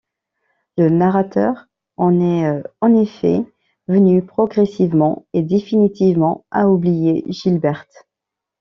Le 0.79 0.89
narrateur 0.89 1.67
en 1.95 2.19
est 2.19 2.63
en 2.81 2.95
effet 2.95 3.45
venu, 3.87 4.25
progressivement 4.25 5.27
et 5.33 5.43
définitivement, 5.43 6.43
à 6.49 6.67
oublier 6.69 7.23
Gilberte. 7.27 8.07